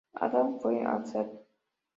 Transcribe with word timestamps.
Adam 0.15 0.59
fue 0.59 0.81
a 0.83 0.99
St. 1.05 1.31